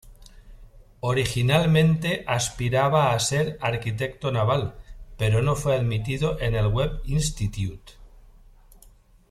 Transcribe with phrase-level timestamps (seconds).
[1.01, 4.73] Originalmente aspiraba a ser arquitecto naval,
[5.15, 7.91] pero no fue admitido en el Webb Institute.